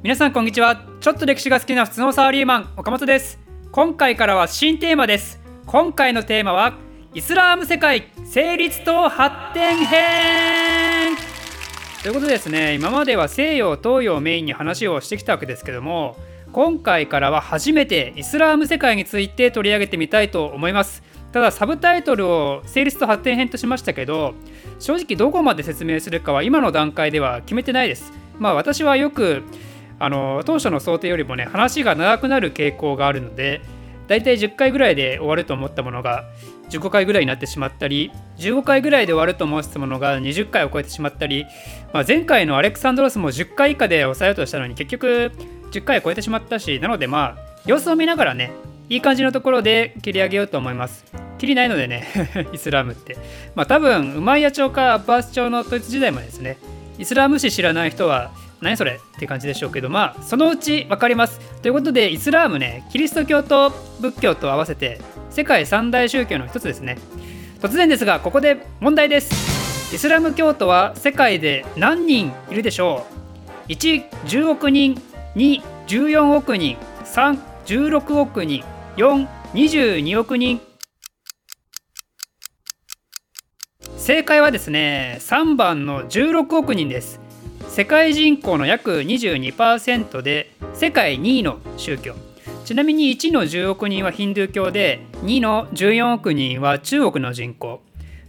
[0.00, 0.80] 皆さんこんにちは。
[1.00, 3.36] ちょっと歴史が好きな普通のサラリーマン岡本です。
[3.72, 5.40] 今回からは新テーマです。
[5.66, 6.74] 今回のテーマは
[7.14, 11.16] イスラーム世界成立と発展編。
[12.04, 16.16] ということですね今までは西洋東洋をメインに話をしてきたわけですけども
[16.52, 21.02] 今回からは初めてイスラーム世界について取り上げてみたいと思います。
[21.32, 24.34] ただサブタイトルを成立と発展編としましたけど
[24.78, 28.12] 正直どこまで説明するかは今の段階では決めてないです。
[28.38, 29.42] まあ私はよく
[29.98, 33.62] あの当初の想定よりもね話が長くなる傾向があるので
[34.06, 36.24] だいたい10回ぐらいで終わると思ったものが
[36.70, 41.46] 15回ぐらいになってしまったり15回ぐらいで終わると思ったものが20回を超えてしまったり、
[41.92, 45.32] まあ、前回のアレクサンドロスも10回以下で抑えようとしたのに結局
[45.72, 48.52] 10回を超えてしまったしなのでまあ様子を見ながらね
[48.88, 51.04] いい感じのところで切り上げようと思います。
[51.36, 52.06] 切りないのでね
[52.52, 53.18] イスラムって。
[53.54, 56.56] まあ多分ウマイヤ朝かアッバース朝の統一時代もですね
[56.98, 61.38] イスラム史知らない人は何それって感じでしょうけどまあそのうち分かります。
[61.62, 65.00] ということでイスラームねキリスト教と仏教と合わせて
[65.30, 66.98] 世界三大宗教の一つですね。
[67.60, 69.94] 突然ですがここで問題です。
[69.94, 73.06] イスラム教徒は世界で何人いるでしょ
[73.68, 75.00] う？110億人
[75.36, 78.64] 214億人316億人
[78.96, 80.60] 422億人。
[83.96, 87.20] 正解はですね3番の16億人です。
[87.68, 92.14] 世界人口の約22%で世界2位の宗教。
[92.64, 97.80] ちなみに1の10億人はヒンドゥー教で2の14億人は中国の人口。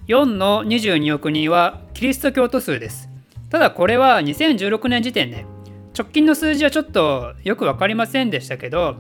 [0.08, 3.10] 4の22億人はキリスト教徒数です。
[3.50, 5.46] ただこれは2016年時点で、
[5.98, 8.98] 直近の数字はちょっとよく分かりませんでしたけど、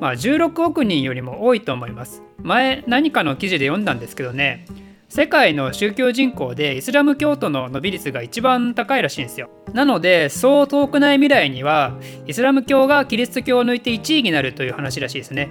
[0.00, 2.22] まあ、16億人よりも多いと思います。
[2.42, 4.64] 前何かの記事で読んだんですけどね。
[5.12, 9.50] 世界の宗教人口でイスラム教徒の伸び率が一番高いらしいんですよ。
[9.72, 11.94] なのでそう遠くない未来には
[12.28, 15.48] イスラム教がキリスト教を抜いて1位になるという話らしいですね。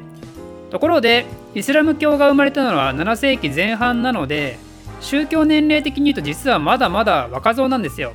[0.70, 4.58] ところでイスラム教が生まれたのは7世紀前半なので
[5.02, 8.14] 宗教年齢的に言うと実はまだまだ若造なんですよ。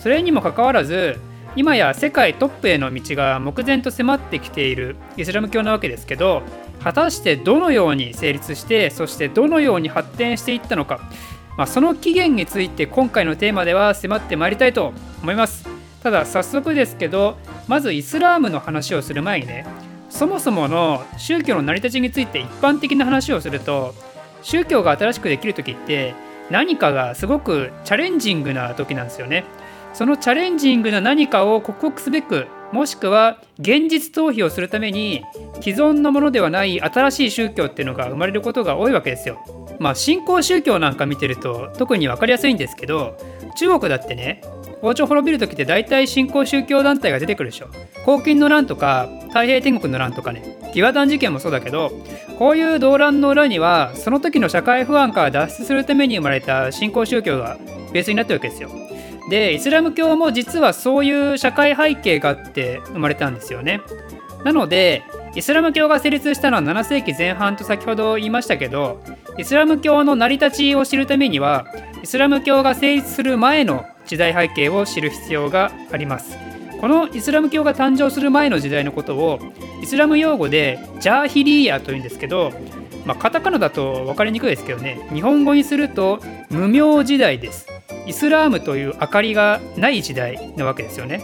[0.00, 1.20] それにもかかわらず
[1.54, 6.42] 今や世界トップへの道が目前と迫ってきているイスラム教なわけですけど
[6.88, 11.00] 果たしてどのように成立してそしてどのように発展していったのか、
[11.58, 15.68] まあ、その起源について今回のテーマでは迫ってまいりたいと思います。
[16.02, 19.66] ただ早速ですけどまずイスラームの話をする前にね
[20.08, 23.94] そもそもの宗教の成り立ちについて一般的な話をすると
[24.40, 26.14] 宗教が新しくできる時って
[26.48, 29.44] 何かがすごくチャレンジングな時なんですよね。
[29.92, 35.24] そのチャレンジングな何かを克服すべくもしくは現実逃避をするために
[35.60, 39.38] 既存のものではない新しい宗教っていうのが生まれることが多いわけですよ。
[39.78, 43.16] まあ新興宗教なんか見てると特に分かりやすいんですけど
[43.56, 44.42] 中国だってね
[44.82, 47.68] 王朝滅びる時って大体新興宗教団体が出てくるでしょ。
[48.04, 51.90] 黄金の乱とか太平天国の乱とかね義和団事件もそうだけど
[52.38, 57.56] こういう動乱の裏にはその時の社会不安から脱出するために生まれた新興宗教が
[57.92, 58.70] ベースになってるわけですよ。
[59.28, 63.80] でイスラム教も実はそういう社会背景があって生まれたんですよね。
[64.44, 65.02] なので
[65.34, 69.00] イスラム教が成立したのは7世紀前半と先ほど言いましたけど
[69.36, 71.66] イスラム教の成り立ちを知るためには
[72.02, 76.36] イスラム教が成立する前の時代背景を知る必要があります。
[76.80, 79.40] このイスラム教が誕生する前の時代のことを
[79.82, 82.52] イスラム用語でジャーヒリーヤというんですけど、
[83.04, 87.66] まあ、カタカナだと分かりにくいですけどね日本語にすると無名時代です
[88.08, 91.22] イスラームという明かりがない時代なわけですよね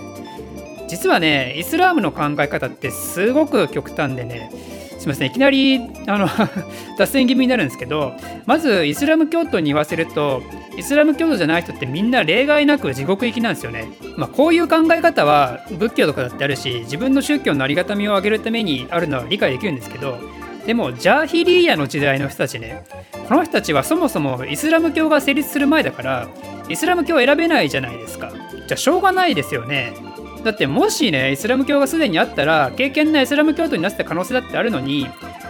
[0.87, 4.51] 実はねイスラームの考え方ってすごく極端でね
[4.99, 6.29] すみませんいきなりあの
[6.99, 8.13] 脱線気味になるんですけど
[8.47, 10.43] まずイスラム教徒に言わせると
[10.77, 13.87] イスラム教徒じゃない人ってみんな例外なく地獄行きなんですよね。
[14.17, 20.19] まあ、こういう考え方は仏教とかだってあるし自分の宗教のありがたみを上げるためにあるのは理解できるんですけど
[20.67, 22.85] でもジャーヒリーヤの時代の人たちね
[23.29, 26.29] この人たちはそもそもイスラム教が成立する前だから
[26.69, 28.33] イスラム教を選べないじゃないですか。
[28.33, 29.95] じゃあしょうがないですよね。
[30.43, 35.09] だってもしね、イスラム教がすでにあったら、敬虔なイスラム教徒になってた可能性だってあるのに、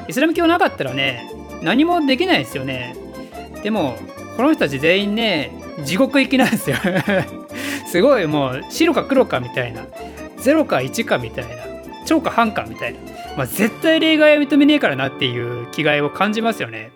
[0.09, 1.31] イスラム教なかったらね、
[1.63, 2.97] 何もできないですよね。
[3.63, 3.97] でも、
[4.37, 5.53] この人たち全員ね、
[5.85, 6.77] 地獄行きなんですよ。
[7.87, 9.83] すごいもう、白か黒かみたいな。
[10.39, 11.51] 0か1かみたいな。
[12.07, 12.99] 超か半かみたいな。
[13.37, 16.93] まあ、絶対例外は認めねえからなっていう気概を感じますよね。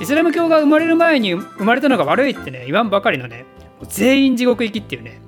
[0.00, 3.44] イスラム教が生まれる前に生まれたのが悪いってね言わんばかりのね
[3.88, 5.20] 全員地獄行きっていうね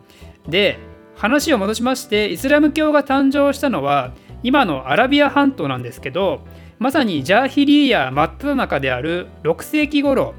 [0.49, 0.79] で
[1.17, 4.13] 話を戻しましてイスラム教が誕生したのは
[4.43, 6.41] 今のアラビア半島なんですけど
[6.79, 10.35] まさにジャーヒリーヤ真っ只中である6世紀頃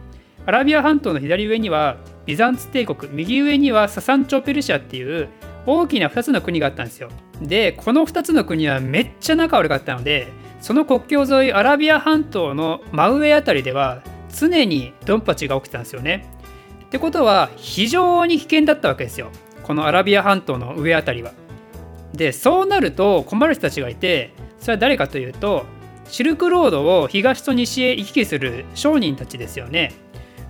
[0.45, 5.29] アラビア半島の左上にはビザンツ帝国右上にはササンチョ・ペルシアっていう
[5.67, 7.09] 大きな2つの国があったんですよ
[7.41, 10.27] でこの2つの国はめっちゃ仲悪かったので
[10.62, 16.40] その国境沿いアラビア半島の真上あたりでは常にドンパチが起きてたんですよね。
[16.91, 19.29] ってことは非常に危険だったわけですよ
[19.63, 21.31] このアラビア半島の上あたりは。
[22.13, 25.63] でそうなると困る人たちがいてそれは誰かというと
[26.09, 29.93] シルクロードを東と西へ行き来する商人たちですよね。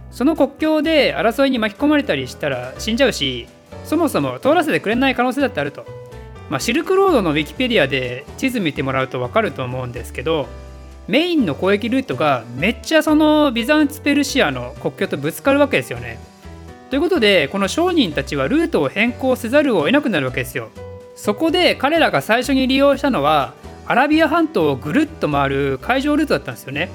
[0.10, 3.48] その国境で争いに巻き込まれたりしたら死んじゃうし
[3.86, 5.86] そもそも通らせてくれない可能性だってあると。
[6.50, 10.48] まあ、シルクロードのウィキペディアで地図見てもらうと分かると思うんですけど
[11.08, 16.20] メインの交易ルートがめっちゃそのビザンツ・ペルシアの国境とぶつかるわけですよね。
[16.90, 20.70] ということでこの商人たちはルートを変更せざるを得なくなるわけですよ。
[21.16, 23.54] そこで彼らが最初に利用したのは
[23.86, 26.90] アラビア半島をぐるっと回る海上ルートだったんですよね。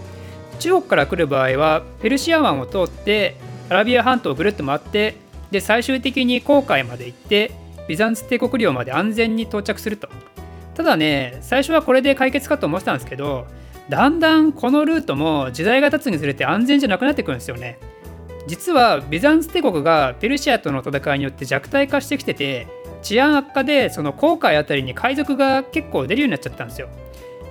[0.59, 3.37] 中国から来る場合はペルシア湾を通って
[3.69, 5.17] アラビア半島をぐるっと回って
[5.51, 7.53] で最終的に航海まで行って
[7.89, 10.09] ビザンツ帝国領まで安全に到着すると。
[10.75, 13.47] ただね最初はこれで解決かと思ってたんですけど
[13.89, 17.79] だんだんこのルートも時代が経つにつれて安全じゃなくなってくるんですよね。
[18.47, 22.69] 実はビザンツ帝国がペルシアとの戦いによって弱体化してきてて
[23.03, 26.89] 治安悪化でその航海あたりに海賊が結構出るようになっちゃったんですよ。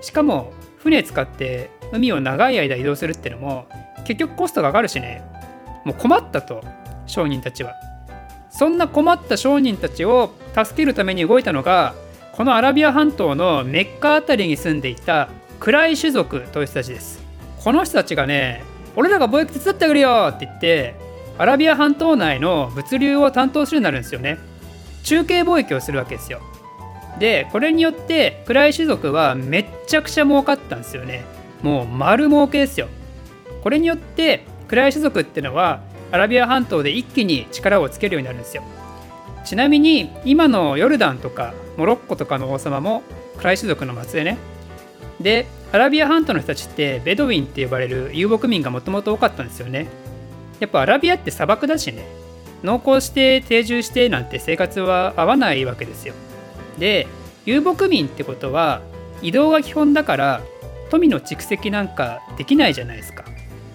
[0.02, 3.66] しかも船使って海を長い間移動するっていうのも
[4.06, 5.24] 結局コストが上がるしね
[5.84, 6.64] もう困ったと
[7.06, 7.74] 商人たちは。
[8.50, 11.94] そんな困った商人たちを助けるために動いたのが
[12.32, 15.28] このアラビア半島のメッカあたりに住んでいた
[15.66, 17.20] クライ種族という人たちです。
[17.64, 18.64] この人たちがね
[18.96, 20.94] 俺らが貿易手伝ってあげるよって言って
[21.40, 24.38] アラビア半島内の物流を担当するようになるんですよね。
[25.04, 26.40] 中継貿易をするわけですよ。
[27.18, 31.24] でこれによってクライ種族はめっちゃくちゃ儲かったんですよね。
[31.64, 32.88] もう丸儲けですよ。
[33.64, 38.62] これによってクライ種族ってのはアラビア半島で一気に力をつけるようになるんですよ。
[39.44, 43.02] ちなみに今のヨルダンとかモロッコとかの王様も
[43.40, 44.38] クライ種族の末裔ね。
[45.26, 49.88] でアラビア半島の人たちってベドウィンって呼ばれる遊牧民がもともと多かったんですよね。
[50.60, 52.06] やっぱアラビアって砂漠だしね。
[52.64, 56.14] 農耕して定住してなんて生活は合わないわけですよ。
[56.78, 57.08] で
[57.44, 58.84] 遊牧民ってことは
[59.24, 60.42] 移動が基本だから
[60.92, 63.26] 富の蓄積なんかできないじゃないですか。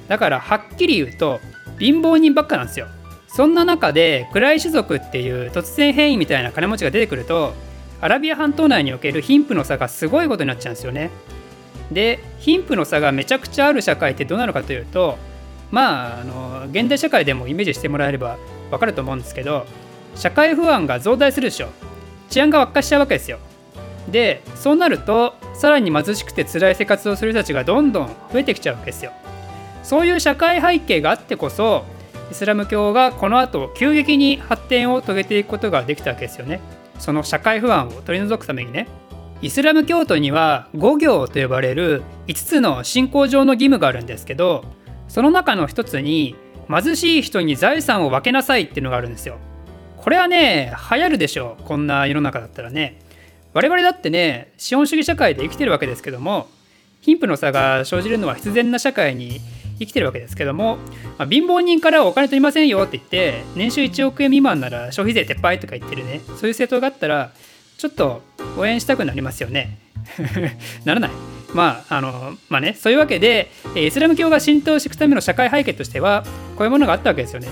[0.06, 1.40] だからはっきり言うと
[1.80, 2.86] 貧乏人ばっかなんですよ。
[3.26, 7.54] そんな中で暗い種族っていう突然変異みたいな金持ちが出てくると
[8.00, 11.10] アラビア半島内における貧富の差がすごいことになっちゃうんですよね。
[11.90, 15.18] で貧富の差がめちゃくちゃある社会ってどうなのかというと
[15.70, 18.38] まああの現代社会でもイメージしてもらえれば
[18.70, 19.66] 分かると思うんですけど
[20.14, 21.68] 社会不安が増大するでしょ。
[22.28, 23.38] 治安が悪化しちゃうわけですよ。
[24.08, 29.12] でそうなるとさらに貧しくて辛い生活をする人たちがどんどん増えてきちゃうわけですよ。
[29.82, 31.84] そういう社会背景があってこそ
[32.30, 36.60] イスラム教がこの後急激に発展を遂げていくことができたわけですよね。
[36.98, 38.86] その社会不安を取り除くためにね。
[39.42, 44.64] イスラム教徒には5行と呼ばれる5つの信仰上の義務があるんですけど
[45.08, 46.36] その中の一つに
[46.68, 49.38] 貧しい人に財産を分けなさいっていうのがあるんですよ。
[49.96, 53.00] これはね流行るでしょうこんな世の中だったらね。
[53.52, 56.48] 我々だってね資本主義社会で生きてるわけですけども
[57.00, 59.40] 貧富の差が生じるのは必然な社会に
[59.80, 60.76] 生きてるわけですけども、
[61.18, 67.32] まあ、貧乏人からお金取りませんよって言って年収1億円未満なら消費税撤廃とか言ってるねそういう政党があったら
[67.78, 68.22] ちょっと
[68.56, 69.78] 応援したくなりますよね。
[70.84, 71.10] ならない。
[71.54, 76.24] まあ、あの、まあね、そういうわけで、イスラム教が浸透していくための社会背景としては、
[76.56, 77.48] こういうものがあったわけですよね。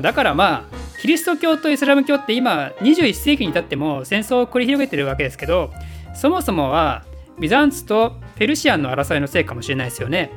[0.00, 5.70] だからまあ、キリスト教とイスラム教って今、21世紀に至っても戦争を繰り広げてるわけですけど、
[6.14, 7.04] そもそもは
[7.38, 10.30] ビザンツとペルシアンの争いのせいかもしれないですよね。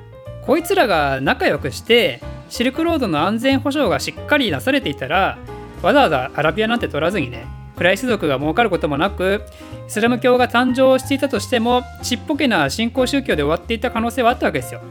[0.45, 5.37] こいつらが仲良くして、シルクロードの安全保障がしっかりなされていたら、
[5.81, 7.45] わざわざアラビアなんて取らずにね、
[7.81, 9.41] クライ種族が儲かることもなく
[9.87, 14.81] イスラム教が誕生していたとしてもちっぽけな新興宗教で終わっていた可能性はあったわけですよ。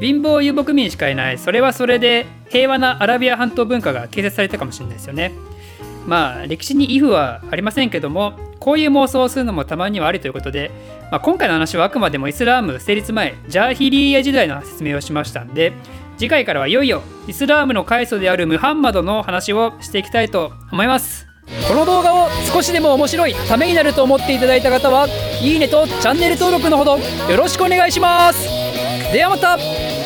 [0.00, 1.36] 貧乏遊牧民しかいない。
[1.36, 5.32] それはそれで平和なアラビア半島文化が形成されたかもしれないですよね。
[6.06, 10.70] まあ歴史にイフはありませんけどもこういう妄想をするのもたまにはありということで、
[11.10, 15.74] まあ、今回の話はあくまでもイスラーム成立前ジャーヒリーヤ時代の説明をしましたんで
[16.16, 21.27] 次回からはいよいよイスラームの開祖であるムハンマドの話をしていきたいと思います。
[21.66, 25.08] この動画を少しでも面白いためになると思っていただいた方は
[25.40, 28.48] いいねとチャンネル登録のほどよろしくお願いします。
[29.12, 29.97] ではまた。